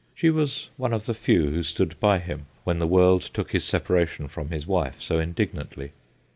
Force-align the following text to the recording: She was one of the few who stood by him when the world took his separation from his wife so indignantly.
She 0.15 0.31
was 0.31 0.69
one 0.77 0.93
of 0.93 1.05
the 1.05 1.13
few 1.13 1.51
who 1.51 1.61
stood 1.61 1.93
by 1.99 2.17
him 2.17 2.47
when 2.63 2.79
the 2.79 2.87
world 2.87 3.21
took 3.21 3.51
his 3.51 3.65
separation 3.65 4.27
from 4.27 4.49
his 4.49 4.65
wife 4.65 4.99
so 4.99 5.19
indignantly. 5.19 5.91